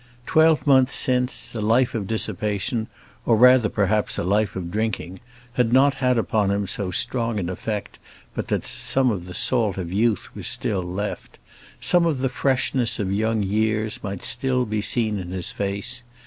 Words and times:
Twelve 0.25 0.65
months 0.65 0.95
since, 0.95 1.53
a 1.53 1.61
life 1.61 1.93
of 1.93 2.07
dissipation, 2.07 2.87
or 3.23 3.35
rather, 3.37 3.69
perhaps, 3.69 4.17
a 4.17 4.23
life 4.23 4.55
of 4.55 4.71
drinking, 4.71 5.19
had 5.53 5.71
not 5.71 5.93
had 6.01 6.17
upon 6.17 6.49
him 6.49 6.65
so 6.65 6.89
strong 6.89 7.39
an 7.39 7.49
effect 7.51 7.99
but 8.33 8.47
that 8.47 8.63
some 8.65 9.11
of 9.11 9.27
the 9.27 9.35
salt 9.35 9.77
of 9.77 9.93
youth 9.93 10.29
was 10.35 10.47
still 10.47 10.81
left; 10.81 11.37
some 11.79 12.07
of 12.07 12.17
the 12.17 12.29
freshness 12.29 12.97
of 12.99 13.13
young 13.13 13.43
years 13.43 13.99
might 14.01 14.23
still 14.23 14.65
be 14.65 14.81
seen 14.81 15.19
in 15.19 15.29
his 15.29 15.51
face. 15.51 16.01